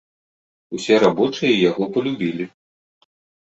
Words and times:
Усе 0.77 0.95
рабочыя 1.03 1.53
яго 1.69 1.91
палюбілі. 1.99 2.51